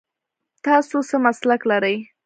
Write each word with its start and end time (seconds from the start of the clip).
تاسو 0.65 0.97
څه 1.09 1.15
مسلک 1.25 1.61
لرئ؟ 1.69 1.97